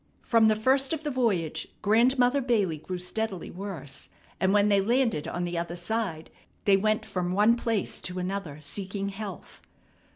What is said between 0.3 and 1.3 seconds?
the first of the